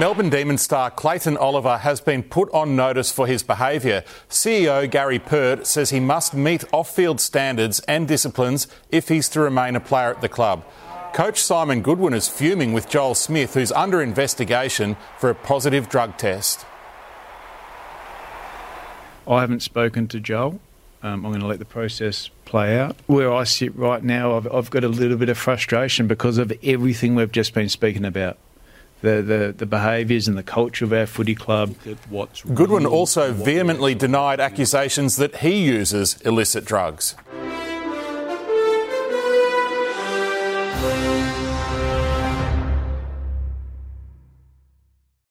[0.00, 4.02] Melbourne Demon star Clayton Oliver has been put on notice for his behaviour.
[4.30, 9.40] CEO Gary Pert says he must meet off field standards and disciplines if he's to
[9.40, 10.64] remain a player at the club.
[11.12, 16.16] Coach Simon Goodwin is fuming with Joel Smith, who's under investigation for a positive drug
[16.16, 16.64] test.
[19.28, 20.60] I haven't spoken to Joel.
[21.02, 22.96] Um, I'm going to let the process play out.
[23.06, 26.50] Where I sit right now, I've, I've got a little bit of frustration because of
[26.62, 28.38] everything we've just been speaking about
[29.02, 31.74] the, the, the behaviours and the culture of our footy club.
[32.54, 37.14] Goodwin also vehemently denied accusations that he uses illicit drugs.